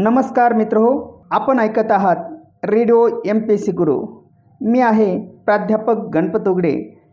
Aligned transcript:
नमस्कार 0.00 0.52
मित्र 0.52 0.78
हो 0.78 0.90
आपण 1.30 1.58
ऐकत 1.58 1.90
आहात 1.90 2.16
रेडिओ 2.64 3.06
एम 3.26 3.38
पी 3.38 3.56
सी 3.58 3.72
गुरु. 3.72 3.96
मी 4.60 4.80
आहे 4.80 5.18
प्राध्यापक 5.46 6.04
Ganpat 6.14 6.46
Ugade 6.48 6.72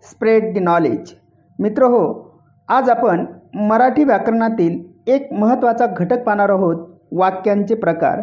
spread 0.09 0.54
the 0.54 0.60
knowledge 0.60 1.13
मित्र 1.60 1.84
हो 1.84 2.04
आज 2.70 2.90
आपण 2.90 3.26
मराठी 3.70 4.04
व्याकरणातील 4.04 4.78
एक 5.08 5.34
महत्त्वाचा 5.34 5.86
घटक 5.88 6.24
पाहणार 6.24 6.50
आहोत 6.50 6.86
वाक्यांचे 7.12 7.76
प्रकार. 7.76 8.21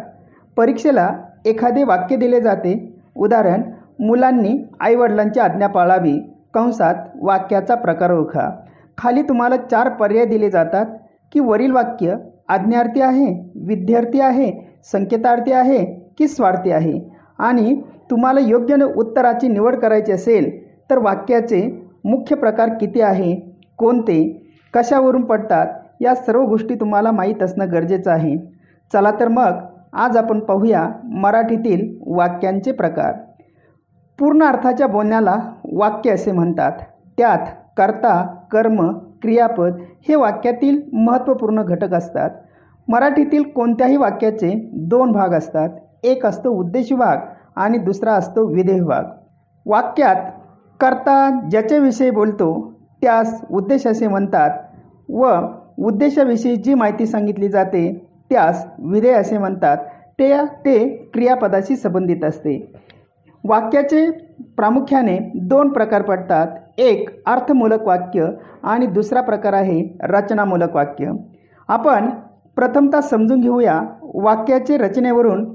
परीक्षेला 0.57 1.09
एखादे 1.45 1.83
वाक्य 1.83 2.15
दिले 2.15 2.41
जाते. 2.41 2.73
उदाहरण 3.15 3.63
मुलांनी 3.99 4.57
आईवडिलांची 4.79 5.39
आज्ञा 5.39 5.67
पाळावी. 5.67 6.19
कंसात 6.53 6.95
वाक्याचा 7.21 7.75
प्रकार 7.75 8.11
ओळखा. 8.11 8.49
खाली 8.97 9.21
तुम्हाला 9.21 9.57
चार 9.71 9.89
पर्याय 9.89 10.25
दिले 10.25 10.49
जातात 10.49 10.85
की 11.31 11.39
वरील 11.39 11.71
वाक्य 11.71 12.15
आज्ञार्थी 12.47 13.01
आहे 13.01 13.51
विद्यार्थी 13.55 14.19
आहे 14.19 14.79
संकेतार्थी 14.91 15.51
आहे 15.51 15.85
की 16.17 16.27
स्वार्थी 16.27 16.71
आहे? 16.71 17.09
आणि 17.37 17.81
तुम्हाला 18.11 18.39
योग्य 18.39 18.75
न- 18.75 18.83
उत्तराची 18.83 19.47
निवड 19.47 19.75
करायची 19.75 20.11
असेल 20.11 20.73
तर 20.89 20.97
वाक्याचे 20.97 21.87
मुख्य 22.05 22.35
प्रकार 22.35 22.69
किती 22.69 23.01
आहे 23.01 23.35
कोणते 23.77 24.47
कशावरून 24.73 25.23
पडतात 25.23 25.67
या 26.01 26.15
सर्व 26.15 26.41
गोष्टी 26.43 26.75
तुम्हाला 26.75 27.11
माहीत 27.11 27.43
असणं 27.43 27.71
गरजेचं 27.71 28.11
आहे. 28.11 28.37
चला 28.93 29.11
तर 29.19 29.27
मग 29.27 29.51
आज 29.93 30.17
आपण 30.17 30.39
पाहूया 30.39 30.89
मराठीतील 31.03 31.99
वाक्यांचे 32.07 32.71
प्रकार. 32.71 33.13
पूर्ण 34.19 34.43
अर्थाच्या 34.43 34.87
बोलण्याला 34.87 35.39
वाक्य 35.71 36.11
असे 36.11 36.31
म्हणतात. 36.31 36.71
त्यात 37.17 37.39
कर्ता 37.77 38.35
कर्म 38.51 38.91
क्रियापद 39.23 39.77
हे 40.07 40.15
वाक्यातील 40.15 40.81
महत्त्वपूर्ण 40.93 41.61
घटक 41.63 41.93
असतात. 41.93 42.29
मराठीतील 42.87 43.43
कोणत्याही 43.51 43.97
वाक्याचे 43.97 44.51
दोन 44.73 45.11
भाग 45.11 45.33
असतात. 45.33 45.69
एक 46.03 46.25
असतो 46.25 46.49
उद्देश 46.49 46.91
भाग 46.93 47.17
आणि 47.55 47.77
दुसरा 47.77 48.13
असतो 48.13 48.45
विधेय 48.47 48.79
भाग. 48.79 49.03
वाक्यात 49.65 50.15
कर्ता 50.79 51.47
ज्याच्याविषयी 51.49 52.09
बोलतो 52.09 52.49
त्यास 53.01 53.41
उद्देश 53.51 53.87
असे 53.87 54.07
म्हणतात 54.07 54.57
व 55.09 55.31
उद्देशाविषयी 55.77 56.55
जी 56.55 56.73
माहिती 56.73 57.05
सांगितली 57.05 57.47
जाते 57.49 57.83
त्यास 58.29 58.65
विधेय 58.79 59.13
असे 59.13 59.37
म्हणतात. 59.37 59.77
ते 60.19 60.33
ते 60.65 60.87
क्रियापदाशी 61.13 61.75
संबंधित 61.75 62.23
असते. 62.23 62.57
वाक्याचे 63.43 64.09
प्रामुख्याने 64.57 65.17
दोन 65.35 65.69
प्रकार 65.69 66.01
पडतात. 66.01 66.47
एक 66.77 67.09
अर्थमूलक 67.25 67.81
वाक्य 67.83 68.27
आणि 68.63 68.85
दुसरा 68.85 69.21
प्रकार 69.21 69.53
आहे 69.53 69.81
रचनामूलक 70.01 70.75
वाक्य. 70.75 71.11
आपण 71.69 72.09
प्रथमतः 72.57 73.01
समजून 73.01 73.41
घेऊया 73.41 73.79
वाक्याचे 74.13 74.77
रचनेवरून 74.77 75.45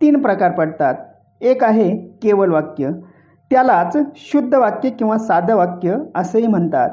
तीन 0.00 0.20
प्रकार 0.22 0.50
पडतात. 0.50 0.94
एक 1.40 1.64
आहे 1.64 1.88
केवळ 2.22 2.50
वाक्य. 2.50 2.90
त्यालाच 3.50 3.96
शुद्ध 4.16 4.54
वाक्य 4.54 4.90
किंवा 4.90 5.18
साधं 5.18 5.56
वाक्य 5.56 5.96
असेही 6.14 6.46
म्हणतात. 6.46 6.90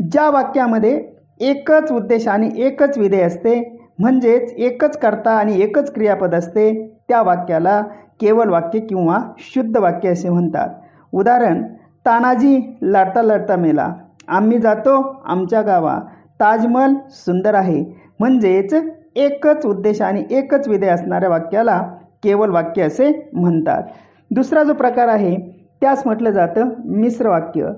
ज्या 0.00 0.28
वाक्यामध्ये 0.30 1.00
एकच 1.40 1.92
उद्देश 1.92 2.28
आणि 2.28 2.50
एकच 2.56 2.98
विधेय 2.98 3.22
असते 3.22 3.60
म्हणजेच 3.98 4.52
एकच 4.52 4.96
कर्ता 4.98 5.30
आणि 5.30 5.60
एकच 5.62 5.92
क्रियापद 5.94 6.34
असते 6.34 6.70
त्या 7.08 7.22
वाक्याला 7.22 7.80
केवळ 8.20 8.50
वाक्य 8.50 8.80
किंवा 8.80 9.18
शुद्ध 9.38 9.76
वाक्य 9.76 10.08
असे 10.08 10.28
म्हणतात. 10.28 10.68
उदाहरण 11.12 11.62
तानाजी 12.06 12.60
लढता 12.82 13.22
लढता 13.22 13.56
मेला. 13.56 13.92
आम्ही 14.28 14.58
जातो 14.58 15.22
आमच्या 15.26 15.62
गावा. 15.62 15.98
ताजमहल 16.40 16.94
सुंदर 17.10 17.54
आहे. 17.54 17.84
म्हणजेच 18.20 18.74
एकच 19.16 19.66
उद्देश 19.66 20.00
आणि 20.02 20.22
एकच 20.30 20.68
विधेय 20.68 20.90
असणाऱ्या 20.90 21.28
वाक्याला 21.28 21.78
केवळ 22.22 22.50
वाक्य 22.50 22.82
असे 22.82 23.30
म्हणतात. 23.32 23.82
दुसरा 24.30 24.62
जो 24.62 24.74
प्रकार 24.74 25.08
आहे 25.08 25.36
त्यास 25.80 26.02
म्हटलं 26.06 26.30
जातं 26.30 26.68
मिश्र 26.84 27.28
वाक्य. 27.28 27.68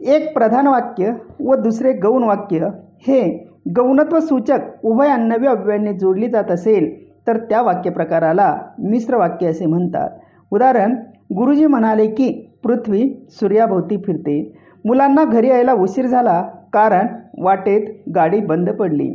एक 0.00 0.34
प्रधान 0.34 0.66
वाक्य 0.66 1.12
व 1.40 1.54
दुसरे 1.54 1.92
गौण 1.92 2.22
वाक्य. 2.22 2.68
हे 3.06 3.46
गौणत्व 3.76 4.18
सूचक 4.20 4.58
उभय 4.82 5.08
अन्नव्य 5.08 5.48
अव्ययाने 5.48 5.92
जोडली 5.92 6.28
जात 6.30 6.50
असेल 6.50 7.08
तर 7.26 7.36
त्या 7.36 7.62
वाक्यप्रकाराला 7.62 8.56
मिश्र 8.78 9.16
वाक्य 9.16 9.46
असे 9.46 9.66
म्हणतात. 9.66 10.10
उदाहरण 10.50 10.94
गुरुजी 11.36 11.66
म्हणाले 11.66 12.06
की 12.06 12.47
पृथ्वी 12.64 13.02
सूर्याभोवती 13.40 13.96
फिरते. 14.06 14.40
मुलांना 14.84 15.24
घरी 15.24 15.48
यायला 15.48 15.72
उशीर 15.72 16.06
झाला 16.06 16.40
कारण 16.72 17.06
वाटेत 17.42 17.86
गाडी 18.14 18.40
बंद 18.40 18.70
पडली. 18.70 19.10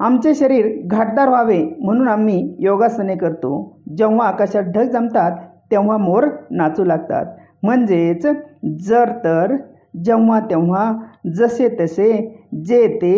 आमचे 0.00 0.34
शरीर 0.34 0.66
घाटदार 0.86 1.28
व्हावे 1.28 1.58
म्हणून 1.80 2.08
आम्ही 2.08 2.56
योगासने 2.60 3.14
करतो. 3.16 3.50
जेव्हा 3.98 4.26
आकाशात 4.28 4.64
ढग 4.74 4.90
जमतात 4.90 5.36
तेव्हा 5.70 5.96
मोर 5.96 6.26
नाचू 6.50 6.84
लागतात. 6.84 7.26
म्हणजेच 7.62 8.26
जर 8.86 9.10
तर 9.24 9.56
जेव्हा 10.04 10.38
तेव्हा 10.40 10.92
जसे 11.36 11.68
तसे 11.80 12.10
जे 12.66 12.86
ते 13.02 13.14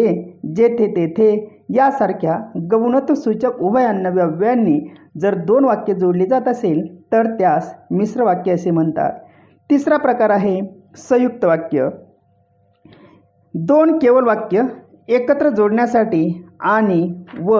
जेथे 0.56 0.86
तेथे 0.86 1.30
यासारख्या 1.74 2.36
गौणत 2.70 3.12
सूचक 3.12 3.60
उभयान्नव्य 3.60 4.78
जर 5.20 5.34
दोन 5.44 5.64
वाक्य 5.64 5.94
जोडली 5.94 6.26
जात 6.26 6.48
असेल 6.48 6.86
तर 7.12 7.26
त्यास 7.30 7.74
मिश्र 7.90 8.24
वाक्य 8.24 8.52
असे 8.52 8.70
म्हणतात. 8.70 9.12
तिसरा 9.70 9.96
प्रकार 9.96 10.30
आहे 10.30 10.60
संयुक्त 10.96 11.44
वाक्य. 11.44 11.88
दोन 13.54 13.98
केवळ 13.98 14.24
वाक्य 14.24 14.62
एकत्र 15.08 15.48
जोडण्यासाठी 15.48 16.48
आणि 16.60 17.24
व 17.40 17.58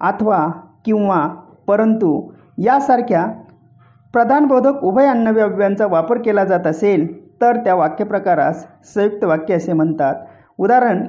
अथवा 0.00 0.46
किंवा 0.84 1.26
परंतु 1.66 2.30
यासारख्या 2.58 3.24
प्रधानबोधक 4.12 4.84
उभय 4.84 5.06
अन्नव्यव्यांचा 5.06 5.86
वापर 5.86 6.18
केला 6.18 6.44
जात 6.44 6.66
असेल 6.66 7.06
तर 7.40 7.56
त्या 7.56 7.74
वाक्यप्रकारास 7.74 8.66
संयुक्त 8.84 9.24
वाक्य 9.24 9.54
असे 9.54 9.72
म्हणतात. 9.72 10.14
उदाहरण 10.58 11.04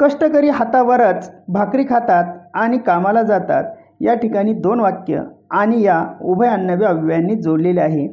कष्टकरी 0.00 0.48
हातावरच 0.48 1.30
भाकरी 1.48 1.84
खातात 1.84 2.34
आणि 2.54 2.78
कामाला 2.78 3.22
जातात. 3.22 3.64
या 4.00 4.14
ठिकाणी 4.14 4.52
दोन 4.52 4.80
वाक्य 4.80 5.22
आणि 5.50 5.82
या 5.82 6.04
उभय 6.22 6.48
अन्नव्य 6.48 6.86
अव्ययांनी 6.86 7.34
जोडलेले 7.34 7.80
आहे. 7.80 8.08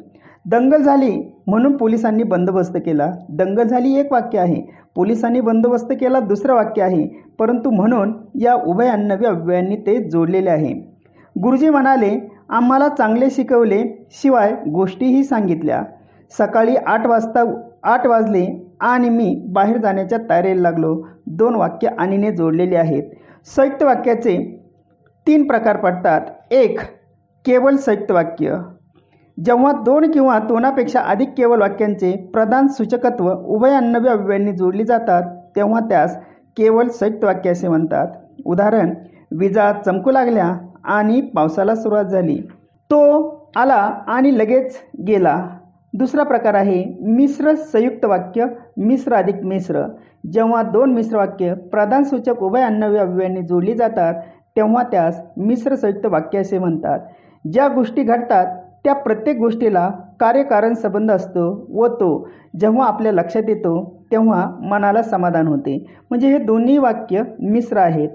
दंगल 0.45 0.81
झाली 0.81 1.34
म्हणून 1.47 1.75
पोलिसांनी 1.77 2.23
बंदोबस्त 2.23 2.77
केला. 2.77 3.11
दंगल 3.29 3.63
झाली 3.63 3.93
एक 3.95 4.11
वाक्य 4.11 4.39
आहे. 4.39 4.61
पोलिसांनी 4.95 5.41
बंदोबस्त 5.41 5.91
केला 5.91 6.19
दुसरं 6.19 6.53
वाक्य 6.53 6.81
आहे. 6.81 7.07
परंतु 7.39 7.69
म्हणून 7.69 8.13
या 8.35 8.53
उभया 8.53 8.95
नव्या 8.95 9.29
अव्ययांनी 9.29 9.75
ते 9.75 9.97
जोडलेले 10.09 10.49
आहे. 10.49 10.73
गुरुजी 11.35 11.69
म्हणाले 11.69 12.17
आम्हाला 12.49 12.87
चांगले 12.87 13.29
शिकवले 13.29 13.83
शिवाय 14.11 14.53
गोष्टीही 14.73 15.23
सांगितल्या. 15.23 15.83
सकाळी 16.37 16.75
आठ 16.75 17.07
वाजता 17.07 17.43
आठ 17.83 18.07
वाजले 18.07 18.45
आणि 18.79 19.09
मी 19.09 19.43
बाहेर 19.47 19.77
जाण्याच्या 19.77 20.17
तयारीला 20.29 20.61
लागलो. 20.61 20.95
दोन 21.27 21.55
वाक्य 21.55 21.87
आणीने 21.97 22.31
जोडलेली 22.31 22.75
आहेत. 22.75 23.03
संयुक्त 23.55 23.83
वाक्याचे 23.83 24.37
तीन 25.27 25.47
प्रकार 25.47 25.77
पडतात. 25.77 26.21
एक 26.51 26.79
केवळ 27.45 27.75
संयुक्त 27.75 28.11
वाक्य. 28.11 28.55
जेव्हा 29.37 29.71
दोन 29.85 30.11
किंवा 30.11 30.37
दोनापेक्षा 30.39 30.99
अधिक 31.01 31.29
केवळ 31.37 31.59
वाक्यांचे 31.59 32.11
प्रधान 32.33 32.67
सूचकत्व 32.67 33.31
उभय 33.31 33.73
अव्ययांनी 33.75 34.51
जोडली 34.51 34.83
जातात 34.83 35.23
तेव्हा 35.55 35.79
त्यास 35.89 36.17
केवळ 36.57 36.87
संयुक्त 36.89 37.23
वाक्य 37.23 37.51
असे 37.51 37.67
म्हणतात. 37.67 38.07
उदाहरण 38.45 38.93
विजा 39.39 39.71
चमकू 39.85 40.11
लागल्या 40.11 40.51
आणि 40.85 41.21
पावसाला 41.35 41.75
सुरुवात 41.75 42.05
झाली. 42.05 42.37
तो 42.89 43.51
आला 43.57 43.75
आणि 44.07 44.37
लगेच 44.37 44.77
गेला. 45.07 45.37
दुसरा 45.93 46.23
प्रकार 46.23 46.53
आहे 46.53 46.83
मिश्र 47.01 47.53
संयुक्त 47.55 48.05
वाक्य 48.05 48.45
मिश्र 48.77 49.15
अधिक 49.15 49.43
मिश्र. 49.43 49.83
जेव्हा 50.31 50.61
दोन 50.63 50.93
मिश्र 50.93 51.17
वाक्य 51.17 51.53
प्रधान 51.71 52.03
सूचक 52.03 52.43
उभय 52.43 52.61
अन्नव्य 52.61 52.99
अव्ययांनी 52.99 53.41
जोडली 53.41 53.73
जातात 53.73 54.13
तेव्हा 54.55 54.83
त्यास 54.83 55.21
मिश्र 55.37 55.75
संयुक्त 55.75 56.05
वाक्य 56.05 56.39
असे 56.39 56.59
म्हणतात. 56.59 56.99
ज्या 57.45 57.67
गोष्टी 57.67 58.03
घडतात 58.03 58.55
त्या 58.85 58.93
प्रत्येक 58.93 59.37
गोष्टीला 59.37 59.89
कार्यकारण 60.19 60.73
संबंध 60.73 61.11
असतो 61.11 61.45
व 61.73 61.87
तो 61.87 62.27
जेव्हा 62.59 62.87
आपल्या 62.87 63.11
लक्षात 63.11 63.43
येतो 63.47 63.73
तेव्हा 64.11 64.45
मनाला 64.61 65.01
समाधान 65.03 65.47
होते. 65.47 65.77
म्हणजे 66.09 66.31
हे 66.31 66.37
दोन्ही 66.37 66.77
वाक्य 66.77 67.21
मिश्र 67.41 67.77
आहेत. 67.77 68.09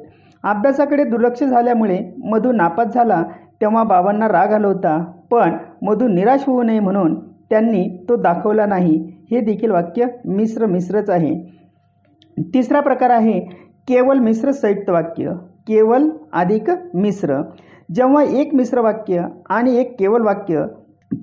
अभ्यासाकडे 0.44 1.04
दुर्लक्ष 1.04 1.42
झाल्यामुळे 1.44 1.98
मधू 2.24 2.52
नापास 2.52 2.94
झाला 2.94 3.22
तेव्हा 3.60 3.82
बाबांना 3.84 4.28
राग 4.28 4.52
आला 4.52 4.66
होता. 4.66 4.98
पण 5.30 5.56
मधू 5.82 6.08
निराश 6.08 6.44
होऊ 6.46 6.62
नये 6.62 6.80
म्हणून 6.80 7.14
त्यांनी 7.50 7.88
तो 8.08 8.16
दाखवला 8.16 8.66
नाही. 8.66 8.96
हे 9.30 9.40
देखील 9.40 9.70
वाक्य 9.70 10.06
मिश्र 10.24 10.66
मिश्रच 10.66 11.10
आहे. 11.10 11.34
तिसरा 12.54 12.80
प्रकार 12.80 13.10
आहे 13.10 13.40
केवल 13.88 14.18
मिश्र 14.18 14.50
संयुक्त 14.50 14.90
वाक्य. 14.90 15.32
केवल 15.66 16.08
अधिक 16.32 16.70
मिश्र. 16.94 17.40
जेव्हा 17.90 18.22
एक 18.40 18.54
मिश्र 18.54 18.80
वाक्य 18.80 19.22
आणि 19.50 19.76
एक 19.76 19.98
केवळ 19.98 20.22
वाक्य 20.22 20.64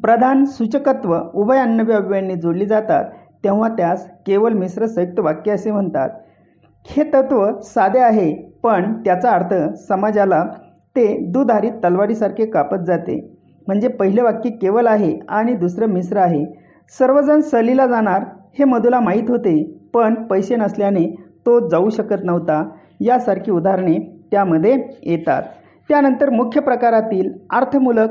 प्रधान 0.01 0.43
सूचकत्व 0.45 1.15
उभय 1.33 1.59
अन्नव्यव्ययांनी 1.59 2.35
जोडली 2.35 2.65
जातात 2.65 3.05
तेव्हा 3.43 3.69
त्यास 3.69 4.07
केवळ 4.27 4.53
मिश्र 4.53 4.85
संयुक्त 4.85 5.19
वाक्य 5.19 5.51
असे 5.51 5.71
म्हणतात. 5.71 6.09
हे 6.85 7.03
तत्त्व 7.03 7.45
साधे 7.63 7.99
आहे 7.99 8.31
पण 8.63 8.93
त्याचा 9.05 9.31
अर्थ 9.31 9.53
समाजाला 9.87 10.43
ते 10.95 11.07
दुधारी 11.31 11.69
तलवारीसारखे 11.83 12.45
कापत 12.45 12.83
जाते. 12.87 13.19
म्हणजे 13.67 13.87
पहिले 13.87 14.21
वाक्य 14.21 14.49
केवळ 14.61 14.87
आहे 14.87 15.17
आणि 15.29 15.53
दुसरं 15.53 15.89
मिश्र 15.89 16.17
आहे. 16.17 16.43
सर्वजण 16.93 17.41
सहलीला 17.41 17.85
जाणार 17.87 18.23
हे 18.59 18.63
मधूला 18.63 18.99
माहीत 18.99 19.29
होते 19.29 19.61
पण 19.93 20.13
पैसे 20.27 20.55
नसल्याने 20.55 21.05
तो 21.45 21.59
जाऊ 21.69 21.89
शकत 21.89 22.23
नव्हता. 22.23 22.63
यासारखी 23.01 23.51
उदाहरणे 23.51 23.97
त्यामध्ये 24.31 24.75
येतात. 25.03 25.43
त्यानंतर 25.89 26.29
मुख्य 26.29 26.61
प्रकारातील 26.61 27.31
अर्थमूलक 27.49 28.09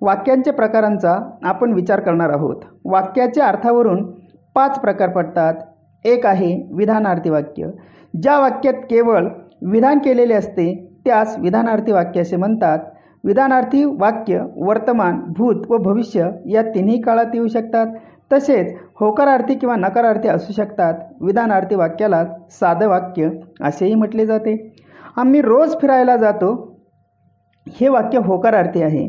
वाक्यांच्या 0.00 0.52
प्रकारांचा 0.52 1.18
आपण 1.42 1.72
विचार 1.72 2.00
करणार 2.00 2.30
आहोत. 2.30 2.56
वाक्याच्या 2.84 3.46
अर्थावरून 3.46 4.02
पाच 4.54 4.80
प्रकार 4.80 5.08
पडतात. 5.10 5.54
एक 6.04 6.26
आहे 6.26 6.68
विधानार्थी 6.72 7.30
वाक्य. 7.30 7.70
ज्या 8.22 8.38
वाक्यात 8.38 8.74
केवळ 8.90 9.28
विधान 9.62 9.98
केलेले 9.98 10.34
असते 10.34 10.72
त्यास 11.04 11.38
विधानार्थी 11.38 11.92
वाक्य 11.92 12.20
असे 12.20 12.36
म्हणतात. 12.36 12.78
विधानार्थी 13.24 13.84
वाक्य 13.84 14.40
वर्तमान 14.56 15.20
भूत 15.36 15.70
व 15.70 15.76
भविष्य 15.76 16.28
या 16.46 16.62
तिन्ही 16.62 17.00
काळात 17.00 17.34
येऊ 17.34 17.46
शकतात. 17.48 17.86
तसेच 18.32 18.74
होकारार्थी 19.00 19.54
किंवा 19.54 19.76
नकारार्थी 19.76 20.28
असू 20.28 20.52
शकतात. 20.52 20.94
विधानार्थी 21.20 21.74
वाक्याला 21.74 22.24
साधं 22.50 22.88
वाक्य 22.88 23.28
असेही 23.62 23.94
म्हटले 23.94 24.26
जाते. 24.26 24.56
आम्ही 25.16 25.40
रोज 25.42 25.76
फिरायला 25.80 26.16
जातो 26.16 26.73
हे 27.66 27.88
वाक्य 27.88 28.18
होकारार्थी 28.18 28.82
आहे. 28.82 29.06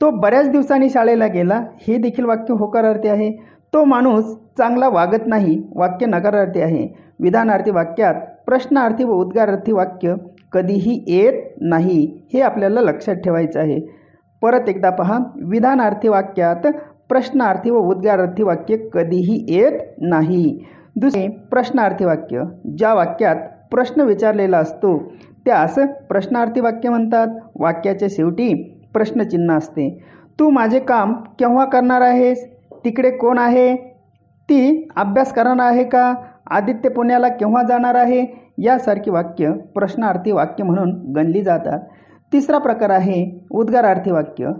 तो 0.00 0.10
बऱ्याच 0.10 0.50
दिवसांनी 0.50 0.88
शाळेला 0.90 1.26
गेला 1.26 1.60
हे 1.88 1.96
देखील 1.96 2.24
वाक्य 2.24 2.54
होकारार्थी 2.58 3.08
आहे. 3.08 3.30
तो 3.72 3.84
माणूस 3.84 4.34
चांगला 4.58 4.88
वागत 4.88 5.26
नाही 5.26 5.60
वाक्य 5.76 6.06
नकारार्थी 6.06 6.60
आहे. 6.60 6.86
विधानार्थी 7.20 7.70
वाक्यात 7.70 8.14
प्रश्नार्थी 8.46 9.04
व 9.04 9.12
उद्गारार्थी 9.12 9.72
वाक्य 9.72 10.14
कधीही 10.52 11.04
येत 11.08 11.32
नाही 11.60 12.00
हे 12.34 12.40
आपल्याला 12.40 12.80
लक्षात 12.80 13.14
ठेवायचं 13.14 13.60
आहे. 13.60 13.80
परत 14.42 14.68
एकदा 14.68 14.90
पहा 14.90 15.18
विधानार्थी 15.48 16.08
वाक्यात 16.08 16.66
प्रश्नार्थी 17.08 17.70
व 17.70 17.78
उद्गारार्थी 17.90 18.42
वाक्य 18.42 18.76
कधीही 18.92 19.44
येत 19.48 19.78
नाही. 20.00 20.58
दुसरे 20.96 21.26
प्रश्नार्थी 21.50 22.04
वाक्य 22.04 22.42
ज्या 22.78 22.94
वाक्यात 22.94 23.36
प्रश्न 23.70 24.00
विचारलेला 24.00 24.58
असतो 24.58 24.96
त्यास 25.46 25.78
प्रश्नार्थी 26.08 26.60
वाक्य 26.60 26.88
म्हणतात. 26.88 27.28
वाक्याच्या 27.54 28.08
शेवटी 28.10 28.52
प्रश्नचिन्ह 28.94 29.56
असते. 29.56 29.88
तू 30.38 30.48
माझे 30.50 30.78
काम 30.80 31.12
केव्हा 31.38 31.64
करणार 31.64 32.00
आहेस? 32.00 32.44
तिकडे 32.84 33.10
कोण 33.10 33.38
आहे? 33.38 33.74
ती 34.48 34.88
अभ्यास 34.96 35.32
करणार 35.32 35.66
आहे 35.66 35.84
का? 35.84 36.12
आदित्य 36.50 36.88
पुण्याला 36.88 37.28
केव्हा 37.28 37.62
जाणार 37.62 37.94
आहे? 37.94 38.24
यासारखी 38.58 39.10
वाक्य 39.10 39.50
प्रश्नार्थी 39.74 40.32
वाक्य 40.32 40.64
म्हणून 40.64 40.90
गणली 41.12 41.42
जातात. 41.42 41.78
तिसरा 42.32 42.58
प्रकार 42.58 42.90
आहे 42.90 43.24
उद्गारार्थी 43.50 44.10
वाक्य. 44.10 44.50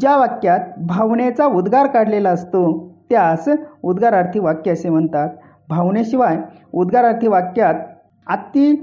ज्या 0.00 0.16
वाक्यात 0.16 0.60
भावनेचा 0.78 1.46
उद्गार 1.46 1.86
काढलेला 1.86 2.30
असतो 2.30 2.62
त्यास 3.10 3.48
उद्गारार्थी 3.82 4.38
वाक्य 4.38 4.72
असे 4.72 4.88
म्हणतात. 4.88 5.28
भावनेशिवाय 5.68 6.36
उद्गारार्थी 6.72 7.28
वाक्यात 7.28 7.74
अति 8.26 8.74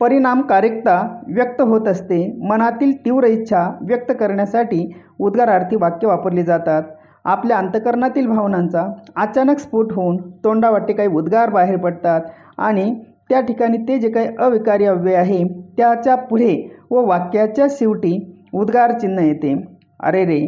परिणामकारकता 0.00 1.00
व्यक्त 1.28 1.60
होत 1.60 1.88
असते. 1.88 2.18
मनातील 2.42 2.92
तीव्र 3.04 3.26
इच्छा 3.26 3.68
व्यक्त 3.82 4.12
करण्यासाठी 4.20 4.86
उद्गारार्थी 5.18 5.76
वाक्य 5.76 6.06
वापरली 6.08 6.42
जातात. 6.42 6.82
आपल्या 7.24 7.56
अंतकरणातील 7.58 8.26
भावनांचा 8.26 8.86
अचानक 9.16 9.58
स्फोट 9.58 9.92
होऊन 9.92 10.16
तोंडावाटे 10.44 10.92
काही 10.92 11.08
उद्गार 11.08 11.50
बाहेर 11.50 11.76
पडतात 11.76 12.20
आणि 12.58 12.92
त्या 13.30 13.40
ठिकाणी 13.40 13.78
ते 13.88 13.98
जे 13.98 14.08
काही 14.10 14.28
अविकारी 14.38 14.84
अव्यय 14.84 15.14
आहे 15.16 15.42
त्याच्या 15.78 16.14
पुढे 16.16 16.54
व 16.90 17.04
वाक्याच्या 17.06 17.66
शेवटी 17.70 18.18
उद्गार 18.54 18.92
चिन्ह 18.98 19.22
येते. 19.22 19.54
अरे 20.00 20.24
रे 20.24 20.40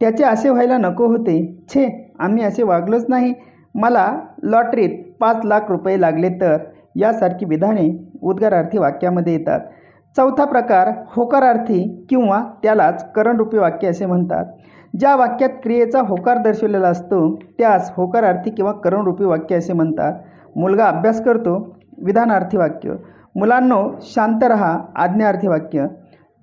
त्याचे 0.00 0.24
असे 0.24 0.48
व्हायला 0.50 0.76
नको 0.78 1.06
होते. 1.06 1.36
छे 1.68 1.86
आम्ही 2.18 2.44
असे 2.44 2.62
वागलोच 2.62 3.04
नाही. 3.08 3.32
मला 3.74 4.08
लॉटरीत 4.42 4.90
पाच 5.20 5.44
लाख 5.44 5.70
रुपये 5.70 6.00
लागले 6.00 6.28
तर? 6.40 6.56
यासारखी 6.98 7.44
विधाने 7.44 7.88
उद्गारार्थी 8.22 8.78
वाक्यामध्ये 8.78 9.32
येतात. 9.32 9.60
चौथा 10.16 10.44
प्रकार 10.44 10.88
होकारार्थी 11.16 12.06
किंवा 12.08 12.42
त्यालाच 12.62 13.12
करणरूपी 13.12 13.58
वाक्य 13.58 13.88
असे 13.88 14.06
म्हणतात. 14.06 14.44
ज्या 14.98 15.16
वाक्यात 15.16 15.50
क्रियेचा 15.62 16.00
होकार 16.00 16.38
दर्शवलेला 16.38 16.88
असतो 16.88 17.36
त्यास 17.58 17.92
होकारार्थी 17.96 18.50
किंवा 18.50 18.72
करणरूपी 18.72 19.24
वाक्य 19.24 19.56
असे 19.56 19.72
म्हणतात. 19.72 20.12
मुलगा 20.56 20.86
अभ्यास 20.86 21.22
करतो 21.24 21.76
विधानार्थी 22.04 22.56
वाक्य. 22.56 22.94
मुलांनो 23.36 23.90
शांत 24.02 24.44
रहा 24.44 24.78
आज्ञार्थी 24.96 25.48
वाक्य. 25.48 25.86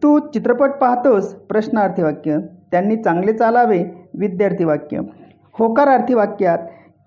तू 0.03 0.19
चित्रपट 0.19 0.71
पाहतोस 0.71 1.33
प्रश्नार्थी 1.33 2.03
वाक्य. 2.03 2.37
त्यांनी 2.71 2.95
चांगले 2.95 3.33
चालावे 3.33 3.83
विद्यार्थी 4.13 4.63
वाक्य. 4.63 4.99
होकारार्थी 5.59 6.13
वाक्यात 6.13 6.57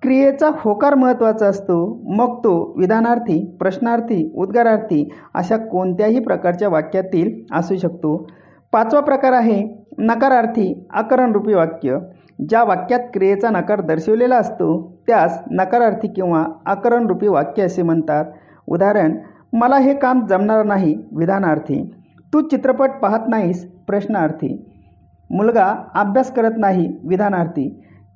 क्रियेचा 0.02 0.50
होकार 0.58 0.94
महत्त्वाचा 0.94 1.46
असतो. 1.46 1.76
मग 2.16 2.38
तो 2.38 2.74
विधानार्थी 2.76 3.38
प्रश्नार्थी 3.58 4.30
उद्गारार्थी 4.36 5.08
अशा 5.34 5.56
कोणत्याही 5.56 6.20
प्रकारच्या 6.20 6.68
वाक्यातील 6.68 7.32
असू 7.52 7.76
शकतो. 7.76 8.16
पाचवा 8.72 9.00
प्रकार 9.00 9.32
आहे 9.32 9.62
नकारार्थी 9.98 10.86
आकरणरूपी 10.90 11.54
वाक्य. 11.54 11.98
ज्या 12.48 12.62
वाक्यात 12.64 13.00
क्रियेचा 13.14 13.50
नकार 13.50 13.80
दर्शवलेला 13.80 14.36
असतो 14.36 14.68
त्यास 15.06 15.40
नकारार्थी 15.50 16.08
किंवा 16.08 16.44
आकरणरूपी 16.66 17.28
वाक्य 17.28 17.62
असे 17.62 17.82
म्हणतात. 17.82 18.24
उदाहरण 18.68 19.16
मला 19.52 19.76
हे 19.78 19.94
काम 19.94 20.26
जमणार 20.26 20.64
नाही 20.64 20.94
विधानार्थी. 21.12 21.82
तू 22.32 22.40
चित्रपट 22.40 22.90
पाहत 23.02 23.28
नाहीस 23.28 23.66
प्रश्नार्थी. 23.86 24.56
मुलगा 25.30 25.74
अभ्यास 25.94 26.32
करत 26.32 26.58
नाही 26.58 26.88
विधानार्थी. 27.04 27.68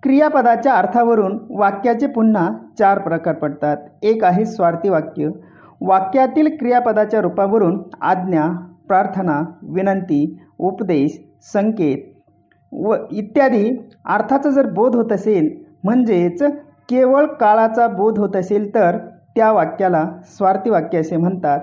क्रियापदाच्या 0.02 0.72
अर्थावरून 0.74 1.38
वाक्याचे 1.50 2.06
पुन्हा 2.06 2.48
चार 2.78 2.98
प्रकार 2.98 3.34
पडतात. 3.34 3.76
एक 4.02 4.24
आहे 4.24 4.44
स्वार्थी 4.44 4.88
वाक्य. 4.88 5.28
वाक्यातील 5.80 6.48
क्रियापदाच्या 6.56 7.20
रूपावरून 7.20 7.78
आज्ञा 8.00 8.46
प्रार्थना 8.88 9.40
विनंती 9.74 10.24
उपदेश 10.60 11.18
संकेत 11.52 12.10
व 12.72 12.94
इत्यादी 13.10 13.68
अर्थाचा 14.06 14.50
जर 14.50 14.66
बोध 14.72 14.96
होत 14.96 15.12
असेल 15.12 15.48
म्हणजेच 15.84 16.42
केवळ 16.88 17.26
काळाचा 17.40 17.86
बोध 17.88 18.18
होत 18.18 18.36
असेल 18.36 18.74
तर 18.74 18.98
त्या 19.36 19.50
वाक्याला 19.52 20.04
स्वार्थी 20.28 20.70
वाक्य 20.70 20.98
असे 20.98 21.16
म्हणतात. 21.16 21.60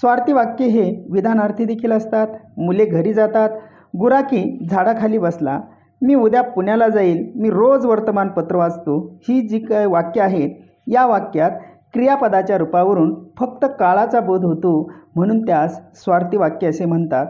स्वार्थी 0.00 0.32
वाक्य 0.32 0.64
हे 0.64 0.90
विधानार्थी 1.10 1.64
देखील 1.64 1.92
असतात 1.92 2.26
मुले 2.56 2.84
घरी 2.84 3.12
जातात 3.14 3.50
गुराकी 3.94 4.42
झाडाखाली 4.70 5.18
बसला 5.18 5.60
मी 6.02 6.14
उद्या 6.14 6.42
पुण्याला 6.42 6.88
जाईल 6.88 7.32
मी 7.34 7.50
रोज 7.50 7.86
वर्तमानपत्र 7.86 8.56
वाचतो 8.56 8.98
ही 9.28 9.40
जी 9.40 9.58
काय 9.58 9.86
वाक्य 9.86 10.20
आहेत 10.20 10.50
या 10.86 11.06
वाक्यात 11.06 11.50
क्रियापदाच्या 11.94 12.58
रूपावरून 12.58 13.14
फक्त 13.38 13.64
काळाचा 13.78 14.20
बोध 14.20 14.44
होतो 14.44 14.90
म्हणून 15.16 15.40
त्यास 15.46 15.80
स्वार्थी 15.94 16.36
वाक्य 16.36 16.68
असे 16.68 16.84
म्हणतात. 16.84 17.26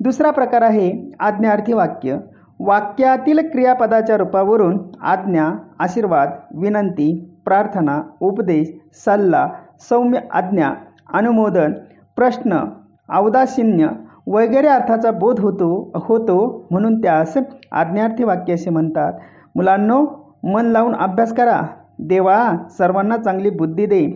दुसरा 0.00 0.30
प्रकार 0.30 0.62
आहे 0.62 0.90
आज्ञार्थी 1.20 1.72
वाक्य. 1.72 2.16
वाक्यातील 2.60 3.40
क्रियापदाच्या 3.50 4.16
रूपावरून 4.16 4.78
आज्ञा 5.02 5.50
आशीर्वाद 5.78 6.30
विनंती 6.54 7.12
प्रार्थना 7.44 8.00
उपदेश 8.20 8.68
सल्ला 9.04 9.46
सौम्य 9.80 10.20
आज्ञा 10.32 10.72
अनुमोदन 11.14 11.72
प्रश्न 12.16 12.58
औदासिन्य 13.08 13.88
वगैरे 14.32 14.68
अर्थाचा 14.68 15.10
बोध 15.10 15.40
होतो 15.40 15.68
होतो 16.04 16.66
म्हणून 16.70 17.00
त्यास 17.00 17.36
आज्ञार्थी 17.72 18.24
वाक्य 18.24 18.54
असे 18.54 18.70
म्हणतात. 18.70 19.12
मुलांनो 19.56 20.04
मन 20.44 20.66
लावून 20.66 20.94
अभ्यास 20.94 21.32
करा. 21.32 21.60
देवा 21.98 22.56
सर्वांना 22.78 23.16
चांगली 23.16 23.50
बुद्धी 23.50 23.86
दे. 23.86 24.06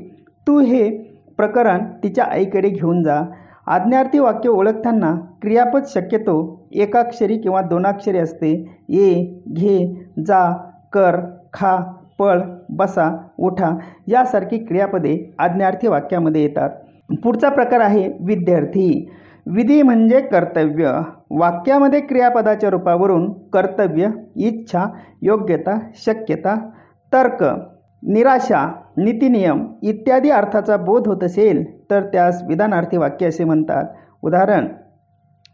तू 0.46 0.58
हे 0.60 0.88
प्रकरण 1.36 1.84
तिच्या 2.02 2.24
आईकडे 2.24 2.68
घेऊन 2.68 3.02
जा. 3.02 3.20
आज्ञार्थी 3.66 4.18
वाक्य 4.18 4.48
ओळखताना 4.48 5.14
क्रियापद 5.42 5.82
शक्यतो 5.86 6.36
एकाक्षरी 6.72 7.36
किंवा 7.38 7.60
दोनाक्षरी 7.60 8.18
असते. 8.18 8.52
ये 8.88 9.42
घे 9.48 9.78
जा 10.26 10.52
कर 10.92 11.20
खा 11.52 11.76
पळ 12.18 12.40
बसा 12.70 13.10
उठा 13.38 13.70
यासारखी 14.08 14.58
क्रियापदे 14.58 15.34
आज्ञार्थी 15.38 15.88
वाक्यामध्ये 15.88 16.42
येतात. 16.42 16.70
पुढचा 17.24 17.48
प्रकार 17.48 17.80
आहे 17.80 18.08
विद्यार्थी. 18.20 19.08
विधी 19.46 19.82
म्हणजे 19.82 20.20
कर्तव्य. 20.20 20.92
वाक्यामध्ये 21.30 22.00
क्रियापदाच्या 22.00 22.70
रूपावरून 22.70 23.32
कर्तव्य 23.52 24.08
इच्छा 24.36 24.84
योग्यता 25.22 25.78
शक्यता 25.94 26.54
तर्क 27.12 27.42
निराशा 28.02 28.66
नीतिनियम 28.96 29.64
इत्यादी 29.82 30.30
अर्थाचा 30.30 30.76
बोध 30.76 31.08
होत 31.08 31.24
असेल 31.24 31.64
तर 31.90 32.02
त्यास 32.02 32.42
विधानार्थी 32.48 32.96
वाक्य 32.96 33.26
असे 33.26 33.44
म्हणतात. 33.44 33.84
उदाहरण 34.22 34.66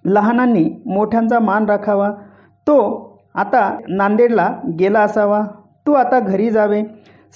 लहानांनी 0.05 0.65
मोठ्यांचा 0.87 1.39
मान 1.39 1.67
राखावा. 1.67 2.11
तो 2.67 2.79
आता 3.35 3.79
नांदेडला 3.89 4.49
गेला 4.79 5.01
असावा. 5.01 5.43
तू 5.87 5.93
आता 5.93 6.21
घरी 6.21 6.51
जावे. 6.51 6.83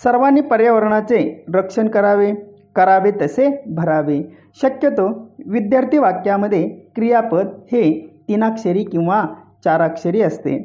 सर्वांनी 0.02 0.40
पर्यावरणाचे 0.40 1.44
रक्षण 1.54 1.88
करावे. 1.88 2.32
करावे 2.76 3.10
तसे 3.10 3.48
भरावे. 3.66 4.22
शक्यतो 4.62 5.08
विद्यार्थी 5.46 5.98
वाक्यामध्ये 5.98 6.62
क्रियापद 6.96 7.48
हे 7.72 7.90
तीनाक्षरी 8.28 8.84
किंवा 8.84 9.24
चाराक्षरी 9.64 10.20
असते. 10.22 10.58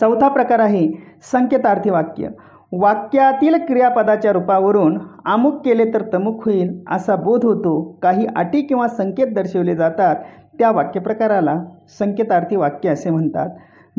चौथा 0.00 0.28
प्रकार 0.28 0.58
आहे 0.58 0.86
संकेतार्थी 1.32 1.90
वाक्य. 1.90 2.28
वाक्यातील 2.72 3.56
क्रियापदाच्या 3.58 4.32
रूपावरून 4.32 4.98
अमुक 5.26 5.64
केले 5.64 5.84
तर 5.84 6.02
तमुक 6.14 6.44
होईल 6.44 6.78
असा 6.90 7.16
बोध 7.16 7.44
होतो. 7.44 7.98
काही 8.02 8.26
अटी 8.36 8.62
किंवा 8.62 8.88
संकेत 8.88 9.34
दर्शवले 9.34 9.74
जातात 9.76 10.16
त्या 10.58 10.70
वाक्यप्रकाराला 10.70 11.56
संकेतार्थी 11.98 12.56
वाक्य 12.56 12.88
असे 12.88 13.10
म्हणतात. 13.10 13.48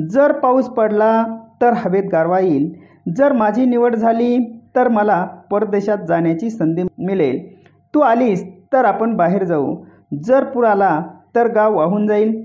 जर 0.10 0.32
पाऊस 0.32 0.66
पडला 0.66 1.24
तर 1.62 1.74
हवेत 1.76 2.04
गारवा 2.12 2.40
येईल. 2.40 2.72
जर 3.18 3.34
माझी 3.34 3.66
निवड 3.66 3.96
झाली 3.96 4.61
तर 4.76 4.88
मला 4.88 5.24
परदेशात 5.52 5.98
जाण्याची 6.08 6.50
संधी 6.50 6.84
मिळेल. 6.98 7.40
तू 7.94 8.00
आलीस 8.00 8.44
तर 8.74 8.86
आपण 8.86 9.16
बाहेर 9.16 9.44
जाऊ. 9.44 9.76
जर 10.24 10.44
पूर 10.44 10.66
आला 10.66 11.00
तर 11.36 11.48
गाव 11.48 11.76
वाहून 11.78 12.08
जाईल. 12.08 12.42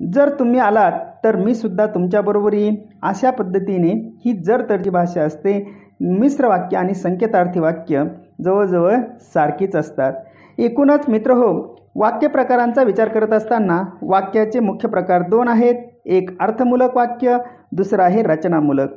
जर 0.00 0.28
तुम्ही 0.28 0.60
आलात 0.60 0.92
तर 1.24 1.36
मी 1.36 1.54
सुद्धा 1.54 1.86
तुमच्याबरोबर 1.86 2.52
येईन. 2.52 2.74
अशा 3.02 3.30
पद्धतीने 3.30 3.92
ही 4.24 4.32
जर 4.42 4.62
तरची 4.70 4.90
भाषा 4.90 5.22
असते 5.22 5.58
मिश्र 6.00 6.48
वाक्य 6.48 6.76
आणि 6.76 6.94
संकेतार्थी 6.94 7.60
वाक्य 7.60 8.04
जवळजवळ 8.44 8.96
सारखीच 9.34 9.76
असतात. 9.76 10.12
एकूणच 10.58 11.08
मित्र 11.08 11.32
हो 11.32 11.52
वाक्य 11.96 12.28
प्रकारांचा 12.28 12.82
विचार 12.82 13.08
करत 13.08 13.32
असताना 13.32 13.82
वाक्याचे 14.02 14.60
मुख्य 14.60 14.88
प्रकार 14.88 15.22
दोन 15.22 15.48
आहेत. 15.48 15.74
एक 16.04 16.30
अर्थमूलक 16.40 16.96
वाक्य 16.96 17.36
दुसरं 17.72 18.02
आहे 18.02 18.22
रचनामूलक. 18.22 18.90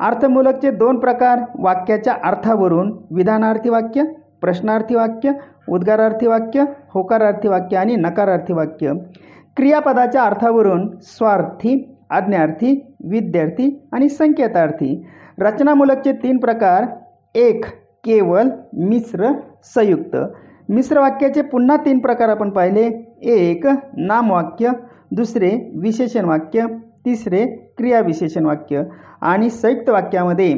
अर्थमूलकचे 0.00 0.70
दोन 0.70 0.98
प्रकार 0.98 1.40
वाक्याच्या 1.58 2.14
अर्थावरून 2.24 2.92
विधानार्थी 3.10 3.68
वाक्य 3.68 4.02
प्रश्नार्थी 4.40 4.94
वाक्य 4.94 5.32
उद्गारार्थी 5.68 6.26
वाक्य 6.26 6.64
होकारार्थी 6.94 7.48
वाक्य 7.48 7.76
आणि 7.76 7.96
नकारार्थी 7.96 8.52
वाक्य. 8.52 8.92
क्रियापदाच्या 9.56 10.22
अर्थावरून 10.22 10.88
स्वार्थी 11.02 11.96
आज्ञार्थी 12.10 12.80
विद्यार्थी 13.04 13.88
आणि 13.92 14.08
संकेतार्थी. 14.08 15.04
रचनामूलकचे 15.38 16.12
तीन 16.12 16.38
प्रकार 16.38 16.84
एक 17.34 17.64
केवल 18.04 18.48
मिश्र 18.72 19.30
संयुक्त. 19.64 20.16
मिश्र 20.68 21.00
वाक्याचे 21.00 21.42
पुन्हा 21.42 21.76
तीन 21.76 21.98
प्रकार 21.98 22.28
आपण 22.28 22.50
पाहिले. 22.50 22.86
एक 23.22 23.66
नामवाक्य 23.96 24.70
दुसरे 25.10 25.50
विशेषण 25.74 26.24
वाक्य 26.24 26.66
तिसरे 27.04 27.44
क्रियाविशेषण 27.78 28.46
वाक्य 28.46 28.82
आणि 29.22 29.50
संयुक्त 29.50 29.88
वाक्यामध्ये 29.90 30.52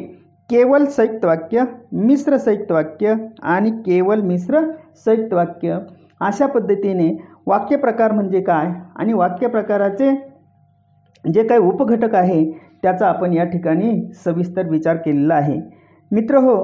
केवल 0.50 0.84
संयुक्त 0.86 1.24
वाक्य 1.24 1.62
मिश्र 1.92 2.36
संयुक्त 2.36 2.72
वाक्य 2.72 3.14
आणि 3.42 3.70
केवल 3.86 4.20
मिश्र 4.22 4.60
संयुक्त 5.06 5.32
वाक्य. 5.34 5.78
अशा 6.20 6.46
पद्धतीने 6.46 7.10
वाक्यप्रकार 7.46 8.12
म्हणजे 8.12 8.40
काय 8.40 8.72
आणि 8.96 9.12
वाक्यप्रकाराचे 9.12 10.10
जे 11.24 11.42
काही 11.42 11.60
उपघटक 11.60 12.14
आहे 12.14 12.44
त्याचा 12.82 13.06
आपण 13.08 13.32
या 13.32 13.44
ठिकाणी 13.44 13.92
सविस्तर 14.24 14.68
विचार 14.68 14.96
केलेला 14.96 15.34
आहे. 15.34 15.60
मित्र 16.10 16.36
हो 16.36 16.54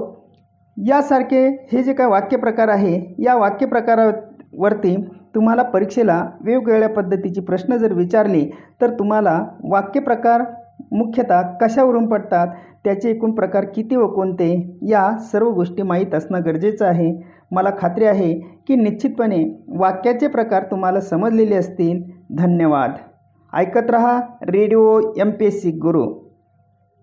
यासारखे 0.76 1.47
हे 1.73 1.83
जे 1.83 1.93
काय 1.93 2.07
वाक्यप्रकार 2.07 2.69
आहे 2.69 2.95
या 3.19 3.35
वाक्यप्रकारावरती 3.37 4.95
तुम्हाला 5.35 5.62
परीक्षेला 5.62 6.23
वेगवेगळ्या 6.45 6.88
पद्धतीची 6.88 7.40
प्रश्न 7.40 7.76
जर 7.76 7.93
विचारले 7.93 8.45
तर 8.81 8.90
तुम्हाला 8.99 9.38
वाक्यप्रकार 9.71 10.43
मुख्यतः 10.92 11.42
कशावरून 11.42 12.07
पडतात 12.07 12.49
त्याचे 12.85 13.11
एकूण 13.11 13.33
प्रकार 13.33 13.64
किती 13.64 13.97
व 13.97 14.07
कोणते 14.07 14.78
या 14.83 15.18
सर्व 15.18 15.50
गोष्टी 15.50 15.83
माहीत 15.83 16.14
असणं 16.14 16.40
गरजेचं 16.45 16.87
आहे. 16.87 17.23
मला 17.50 17.71
खात्री 17.78 18.04
आहे 18.04 18.35
की 18.35 18.76
निश्चितपणे 18.76 19.64
वाक्याचे 19.68 20.26
प्रकार 20.26 20.62
तुम्हाला 20.62 21.00
समजलेले 21.00 21.54
असतील. 21.54 22.02
धन्यवाद. 22.30 22.92
ऐकत 23.54 23.90
रहा 23.90 24.21
radio 24.42 25.00
M 25.18 25.30
P 25.30 25.47
S 25.47 25.62
C 25.62 25.71
Guru. 25.71 26.28